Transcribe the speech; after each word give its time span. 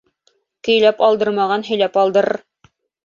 Көйләп 0.67 1.03
алдырмаған 1.09 1.67
һөйләп 1.69 2.01
алдырыр. 2.05 2.35